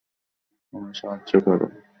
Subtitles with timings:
[0.73, 1.67] আমায় সাহায্য করো।